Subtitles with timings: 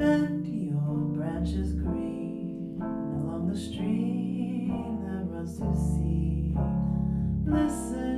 [0.00, 4.68] and your branches green along the stream
[5.04, 6.54] that runs to sea.
[7.44, 8.09] Listen.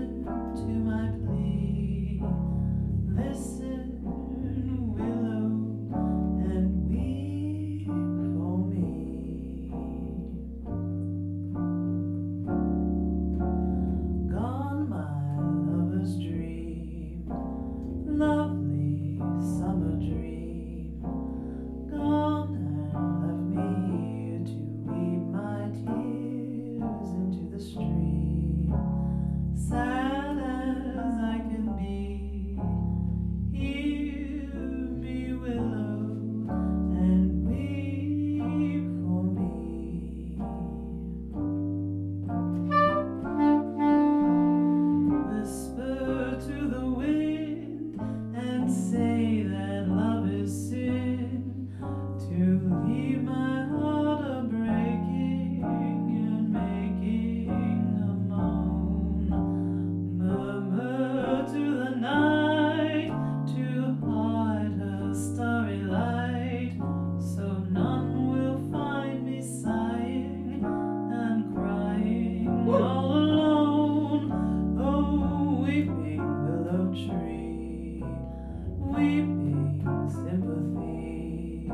[79.02, 81.72] Weeping sympathy,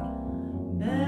[0.79, 1.08] bend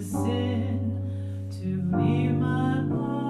[0.00, 0.90] sin.
[1.50, 1.66] To
[1.96, 3.23] leave my heart a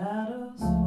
[0.00, 0.79] shadows.